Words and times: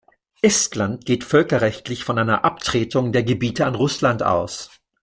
Estland 0.41 1.05
geht 1.05 1.23
völkerrechtlich 1.23 2.03
von 2.05 2.17
einer 2.17 2.43
Abtretung 2.43 3.11
der 3.11 3.21
Gebiete 3.21 3.67
an 3.67 3.75
Russland 3.75 4.23
aus. 4.23 4.71